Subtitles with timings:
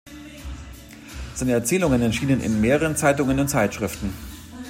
[1.35, 4.11] Seine Erzählungen erschienen in mehreren Zeitungen und Zeitschriften.